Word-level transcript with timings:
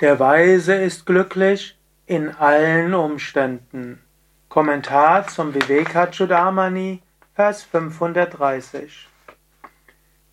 Der 0.00 0.18
Weise 0.18 0.76
ist 0.76 1.04
glücklich 1.04 1.78
in 2.06 2.34
allen 2.34 2.94
Umständen. 2.94 4.02
Kommentar 4.48 5.26
zum 5.26 5.54
Vivekachudamani, 5.54 7.02
Vers 7.34 7.64
530. 7.64 9.10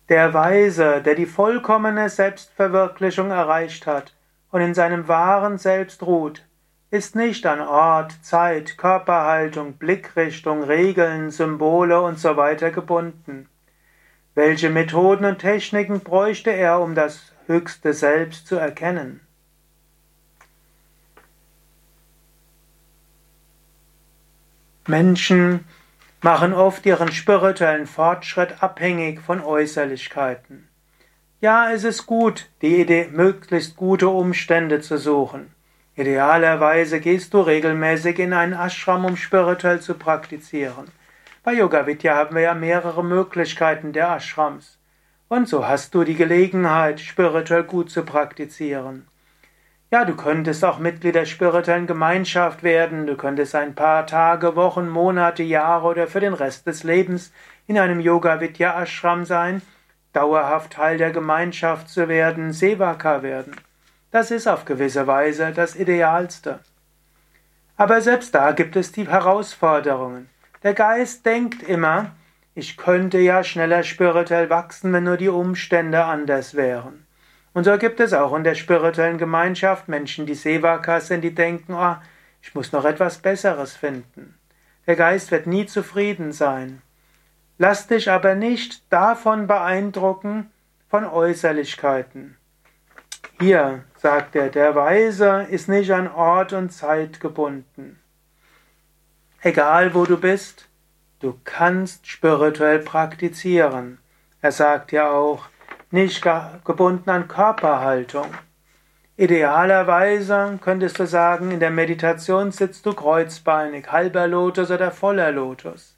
Der 0.08 0.32
Weise, 0.32 1.02
der 1.02 1.14
die 1.14 1.26
vollkommene 1.26 2.08
Selbstverwirklichung 2.08 3.30
erreicht 3.30 3.86
hat 3.86 4.14
und 4.50 4.62
in 4.62 4.72
seinem 4.72 5.06
wahren 5.06 5.58
Selbst 5.58 6.02
ruht, 6.02 6.46
ist 6.90 7.14
nicht 7.14 7.44
an 7.44 7.60
Ort, 7.60 8.14
Zeit, 8.22 8.78
Körperhaltung, 8.78 9.74
Blickrichtung, 9.74 10.62
Regeln, 10.62 11.30
Symbole 11.30 12.00
usw. 12.00 12.56
So 12.56 12.70
gebunden. 12.70 13.50
Welche 14.34 14.70
Methoden 14.70 15.26
und 15.26 15.40
Techniken 15.40 16.00
bräuchte 16.00 16.52
er, 16.52 16.80
um 16.80 16.94
das 16.94 17.34
höchste 17.46 17.92
Selbst 17.92 18.46
zu 18.46 18.56
erkennen? 18.56 19.20
Menschen 24.88 25.64
machen 26.22 26.52
oft 26.52 26.86
ihren 26.86 27.12
spirituellen 27.12 27.86
Fortschritt 27.86 28.62
abhängig 28.62 29.20
von 29.20 29.40
Äußerlichkeiten. 29.40 30.68
Ja, 31.40 31.70
es 31.70 31.84
ist 31.84 32.06
gut, 32.06 32.48
die 32.62 32.80
Idee, 32.80 33.08
möglichst 33.12 33.76
gute 33.76 34.08
Umstände 34.08 34.80
zu 34.80 34.98
suchen. 34.98 35.52
Idealerweise 35.94 37.00
gehst 37.00 37.34
du 37.34 37.40
regelmäßig 37.40 38.18
in 38.18 38.32
einen 38.32 38.54
Ashram, 38.54 39.04
um 39.04 39.16
spirituell 39.16 39.80
zu 39.80 39.94
praktizieren. 39.94 40.86
Bei 41.44 41.52
Yoga 41.52 41.86
Vidya 41.86 42.16
haben 42.16 42.34
wir 42.34 42.42
ja 42.42 42.54
mehrere 42.54 43.04
Möglichkeiten 43.04 43.92
der 43.92 44.16
Ashrams. 44.16 44.78
Und 45.28 45.48
so 45.48 45.66
hast 45.68 45.94
du 45.94 46.04
die 46.04 46.14
Gelegenheit, 46.14 47.00
spirituell 47.00 47.64
gut 47.64 47.90
zu 47.90 48.04
praktizieren. 48.04 49.06
Ja, 49.90 50.04
du 50.04 50.14
könntest 50.14 50.66
auch 50.66 50.78
Mitglied 50.78 51.14
der 51.14 51.24
spirituellen 51.24 51.86
Gemeinschaft 51.86 52.62
werden, 52.62 53.06
du 53.06 53.16
könntest 53.16 53.54
ein 53.54 53.74
paar 53.74 54.06
Tage, 54.06 54.54
Wochen, 54.54 54.86
Monate, 54.86 55.42
Jahre 55.42 55.86
oder 55.86 56.06
für 56.06 56.20
den 56.20 56.34
Rest 56.34 56.66
des 56.66 56.84
Lebens 56.84 57.32
in 57.66 57.78
einem 57.78 57.98
Yoga 57.98 58.38
Vidya 58.38 58.82
Ashram 58.82 59.24
sein, 59.24 59.62
dauerhaft 60.12 60.74
Teil 60.74 60.98
der 60.98 61.10
Gemeinschaft 61.10 61.88
zu 61.88 62.06
werden, 62.06 62.52
Sevaka 62.52 63.22
werden. 63.22 63.56
Das 64.10 64.30
ist 64.30 64.46
auf 64.46 64.66
gewisse 64.66 65.06
Weise 65.06 65.52
das 65.52 65.74
Idealste. 65.74 66.60
Aber 67.78 68.02
selbst 68.02 68.34
da 68.34 68.52
gibt 68.52 68.76
es 68.76 68.92
die 68.92 69.08
Herausforderungen. 69.08 70.28
Der 70.64 70.74
Geist 70.74 71.24
denkt 71.24 71.62
immer, 71.62 72.10
ich 72.54 72.76
könnte 72.76 73.20
ja 73.20 73.42
schneller 73.42 73.84
spirituell 73.84 74.50
wachsen, 74.50 74.92
wenn 74.92 75.04
nur 75.04 75.16
die 75.16 75.30
Umstände 75.30 76.04
anders 76.04 76.54
wären. 76.54 77.06
Und 77.58 77.64
so 77.64 77.76
gibt 77.76 77.98
es 77.98 78.12
auch 78.12 78.36
in 78.36 78.44
der 78.44 78.54
spirituellen 78.54 79.18
Gemeinschaft 79.18 79.88
Menschen, 79.88 80.26
die 80.26 80.36
Sevakas 80.36 81.08
sind, 81.08 81.22
die 81.22 81.34
denken, 81.34 81.74
oh, 81.74 81.96
ich 82.40 82.54
muss 82.54 82.70
noch 82.70 82.84
etwas 82.84 83.18
Besseres 83.18 83.74
finden. 83.74 84.38
Der 84.86 84.94
Geist 84.94 85.32
wird 85.32 85.48
nie 85.48 85.66
zufrieden 85.66 86.30
sein. 86.30 86.82
Lass 87.58 87.88
dich 87.88 88.12
aber 88.12 88.36
nicht 88.36 88.84
davon 88.92 89.48
beeindrucken, 89.48 90.52
von 90.88 91.04
Äußerlichkeiten. 91.04 92.36
Hier, 93.40 93.82
sagt 93.96 94.36
er, 94.36 94.50
der 94.50 94.76
Weise 94.76 95.48
ist 95.50 95.68
nicht 95.68 95.90
an 95.90 96.06
Ort 96.06 96.52
und 96.52 96.70
Zeit 96.70 97.18
gebunden. 97.18 97.98
Egal 99.42 99.94
wo 99.94 100.04
du 100.04 100.16
bist, 100.16 100.68
du 101.18 101.36
kannst 101.42 102.06
spirituell 102.06 102.78
praktizieren. 102.78 103.98
Er 104.42 104.52
sagt 104.52 104.92
ja 104.92 105.10
auch, 105.10 105.48
nicht 105.90 106.22
gebunden 106.64 107.10
an 107.10 107.28
Körperhaltung. 107.28 108.26
Idealerweise 109.16 110.58
könntest 110.62 110.98
du 111.00 111.06
sagen, 111.06 111.50
in 111.50 111.60
der 111.60 111.70
Meditation 111.70 112.52
sitzt 112.52 112.86
du 112.86 112.92
kreuzbeinig, 112.92 113.90
halber 113.90 114.28
Lotus 114.28 114.70
oder 114.70 114.90
voller 114.90 115.32
Lotus. 115.32 115.96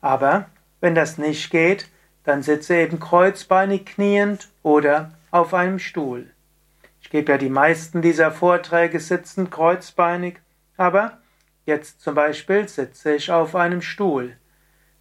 Aber 0.00 0.46
wenn 0.80 0.94
das 0.94 1.16
nicht 1.16 1.50
geht, 1.50 1.88
dann 2.24 2.42
sitze 2.42 2.76
eben 2.76 3.00
kreuzbeinig 3.00 3.86
kniend 3.86 4.48
oder 4.62 5.12
auf 5.30 5.54
einem 5.54 5.78
Stuhl. 5.78 6.30
Ich 7.00 7.08
gebe 7.08 7.32
ja 7.32 7.38
die 7.38 7.48
meisten 7.48 8.02
dieser 8.02 8.30
Vorträge 8.30 9.00
sitzend 9.00 9.50
kreuzbeinig, 9.50 10.38
aber 10.76 11.18
jetzt 11.64 12.00
zum 12.00 12.14
Beispiel 12.14 12.68
sitze 12.68 13.14
ich 13.14 13.32
auf 13.32 13.54
einem 13.54 13.80
Stuhl. 13.80 14.36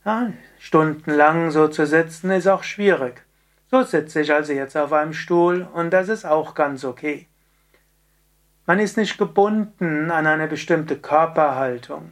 Ja, 0.06 0.32
stundenlang 0.60 1.52
so 1.52 1.68
zu 1.68 1.86
sitzen 1.86 2.32
ist 2.32 2.48
auch 2.48 2.64
schwierig. 2.64 3.26
So 3.72 3.84
sitze 3.84 4.22
ich 4.22 4.34
also 4.34 4.52
jetzt 4.54 4.76
auf 4.76 4.92
einem 4.94 5.14
Stuhl 5.14 5.68
und 5.74 5.92
das 5.92 6.10
ist 6.10 6.26
auch 6.26 6.56
ganz 6.56 6.84
okay. 6.84 7.28
Man 8.66 8.80
ist 8.80 8.98
nicht 8.98 9.18
gebunden 9.18 10.10
an 10.12 10.26
eine 10.26 10.48
bestimmte 10.48 10.98
Körperhaltung. 10.98 12.12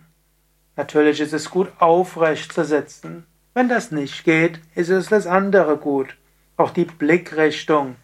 Natürlich 0.76 1.20
ist 1.20 1.34
es 1.34 1.50
gut, 1.50 1.70
aufrecht 1.80 2.54
zu 2.54 2.64
sitzen. 2.64 3.26
Wenn 3.56 3.70
das 3.70 3.92
nicht 3.92 4.24
geht, 4.24 4.60
ist 4.76 4.90
es 4.90 5.08
das 5.08 5.26
andere 5.26 5.78
gut. 5.78 6.16
Auch 6.58 6.70
die 6.70 6.86
Blickrichtung. 6.86 7.96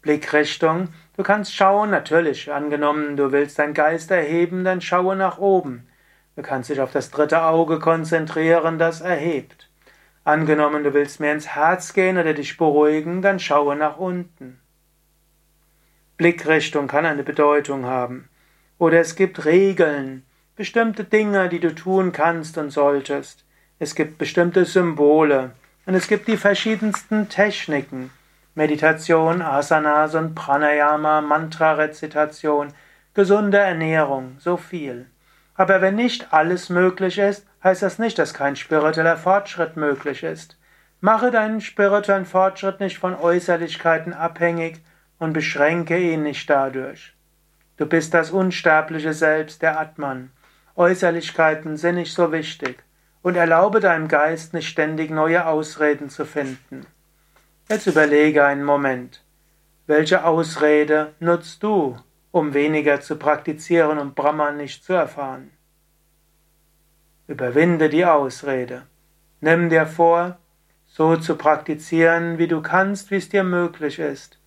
Blickrichtung, 0.00 0.88
du 1.16 1.22
kannst 1.22 1.54
schauen, 1.54 1.90
natürlich, 1.90 2.50
angenommen, 2.50 3.16
du 3.16 3.32
willst 3.32 3.58
deinen 3.58 3.74
Geist 3.74 4.10
erheben, 4.10 4.64
dann 4.64 4.80
schaue 4.80 5.16
nach 5.16 5.38
oben. 5.38 5.86
Du 6.36 6.42
kannst 6.42 6.70
dich 6.70 6.80
auf 6.80 6.92
das 6.92 7.10
dritte 7.10 7.42
Auge 7.42 7.78
konzentrieren, 7.78 8.78
das 8.78 9.02
erhebt. 9.02 9.68
Angenommen, 10.24 10.84
du 10.84 10.94
willst 10.94 11.20
mehr 11.20 11.34
ins 11.34 11.48
Herz 11.48 11.92
gehen 11.92 12.16
oder 12.16 12.32
dich 12.32 12.56
beruhigen, 12.56 13.20
dann 13.20 13.38
schaue 13.38 13.76
nach 13.76 13.98
unten. 13.98 14.58
Blickrichtung 16.16 16.86
kann 16.86 17.04
eine 17.04 17.22
Bedeutung 17.22 17.84
haben. 17.84 18.30
Oder 18.78 19.00
es 19.00 19.16
gibt 19.16 19.44
Regeln, 19.44 20.24
bestimmte 20.56 21.04
Dinge, 21.04 21.48
die 21.48 21.60
du 21.60 21.74
tun 21.74 22.12
kannst 22.12 22.56
und 22.56 22.70
solltest. 22.70 23.44
Es 23.78 23.94
gibt 23.94 24.16
bestimmte 24.16 24.64
Symbole. 24.64 25.52
Und 25.86 25.94
es 25.94 26.08
gibt 26.08 26.28
die 26.28 26.38
verschiedensten 26.38 27.28
Techniken. 27.28 28.10
Meditation, 28.54 29.42
Asanas 29.42 30.14
und 30.14 30.34
Pranayama, 30.34 31.20
Mantra-Rezitation, 31.20 32.68
gesunde 33.12 33.58
Ernährung, 33.58 34.36
so 34.38 34.56
viel. 34.56 35.06
Aber 35.54 35.80
wenn 35.82 35.96
nicht 35.96 36.32
alles 36.32 36.70
möglich 36.70 37.18
ist, 37.18 37.46
heißt 37.64 37.82
das 37.82 37.98
nicht, 37.98 38.18
dass 38.18 38.34
kein 38.34 38.54
spiritueller 38.54 39.16
Fortschritt 39.16 39.76
möglich 39.76 40.22
ist. 40.22 40.58
Mache 41.00 41.30
deinen 41.30 41.60
spirituellen 41.60 42.26
Fortschritt 42.26 42.80
nicht 42.80 42.98
von 42.98 43.14
Äußerlichkeiten 43.14 44.12
abhängig 44.12 44.82
und 45.18 45.32
beschränke 45.32 45.98
ihn 45.98 46.22
nicht 46.22 46.48
dadurch. 46.48 47.14
Du 47.76 47.86
bist 47.86 48.14
das 48.14 48.30
unsterbliche 48.30 49.12
Selbst, 49.12 49.62
der 49.62 49.80
Atman. 49.80 50.30
Äußerlichkeiten 50.76 51.76
sind 51.76 51.96
nicht 51.96 52.14
so 52.14 52.30
wichtig 52.30 52.78
und 53.22 53.36
erlaube 53.36 53.80
deinem 53.80 54.06
Geist 54.08 54.54
nicht 54.54 54.68
ständig 54.68 55.10
neue 55.10 55.46
Ausreden 55.46 56.10
zu 56.10 56.24
finden. 56.24 56.86
Jetzt 57.68 57.86
überlege 57.86 58.44
einen 58.44 58.64
Moment. 58.64 59.24
Welche 59.86 60.24
Ausrede 60.24 61.14
nutzt 61.20 61.62
du, 61.62 61.96
um 62.30 62.52
weniger 62.52 63.00
zu 63.00 63.16
praktizieren 63.16 63.98
und 63.98 64.14
Brahman 64.14 64.56
nicht 64.58 64.84
zu 64.84 64.92
erfahren. 64.92 65.50
Überwinde 67.26 67.88
die 67.88 68.04
Ausrede. 68.04 68.82
Nimm 69.40 69.70
dir 69.70 69.86
vor, 69.86 70.36
so 70.86 71.16
zu 71.16 71.36
praktizieren, 71.36 72.38
wie 72.38 72.48
du 72.48 72.60
kannst, 72.60 73.10
wie 73.10 73.16
es 73.16 73.30
dir 73.30 73.44
möglich 73.44 73.98
ist. 73.98 74.38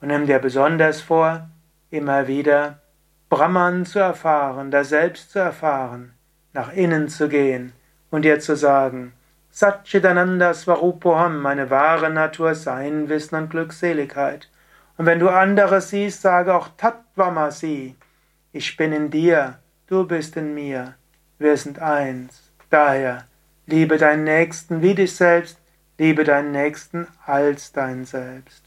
Und 0.00 0.08
nimm 0.08 0.26
dir 0.26 0.40
besonders 0.40 1.00
vor, 1.00 1.48
immer 1.90 2.26
wieder 2.26 2.80
Brahman 3.28 3.86
zu 3.86 4.00
erfahren, 4.00 4.70
da 4.70 4.84
selbst 4.84 5.30
zu 5.30 5.38
erfahren, 5.38 6.12
nach 6.52 6.72
innen 6.72 7.08
zu 7.08 7.28
gehen 7.28 7.72
und 8.10 8.22
dir 8.22 8.40
zu 8.40 8.56
sagen, 8.56 9.12
Satchitananda 9.50 10.54
Svarupoham, 10.54 11.40
meine 11.40 11.70
wahre 11.70 12.10
Natur, 12.10 12.56
Sein, 12.56 13.08
Wissen 13.08 13.36
und 13.36 13.50
Glückseligkeit. 13.50 14.50
Und 14.96 15.06
wenn 15.06 15.20
du 15.20 15.28
andere 15.28 15.80
siehst, 15.80 16.22
sage 16.22 16.52
auch 16.52 16.68
Tattvamasi. 16.76 17.94
Ich 18.52 18.76
bin 18.76 18.92
in 18.92 19.10
dir, 19.10 19.58
du 19.86 20.04
bist 20.04 20.36
in 20.36 20.54
mir, 20.54 20.96
wir 21.38 21.56
sind 21.56 21.78
eins. 21.80 22.50
Daher, 22.70 23.26
liebe 23.66 23.98
deinen 23.98 24.24
Nächsten 24.24 24.82
wie 24.82 24.94
dich 24.94 25.14
selbst, 25.14 25.58
liebe 25.98 26.24
deinen 26.24 26.52
Nächsten 26.52 27.06
als 27.24 27.72
dein 27.72 28.04
Selbst. 28.04 28.63